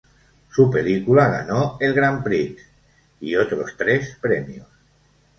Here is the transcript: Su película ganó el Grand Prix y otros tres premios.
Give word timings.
Su 0.49 0.71
película 0.71 1.29
ganó 1.29 1.77
el 1.79 1.93
Grand 1.93 2.23
Prix 2.23 2.59
y 3.19 3.35
otros 3.35 3.75
tres 3.77 4.17
premios. 4.19 4.65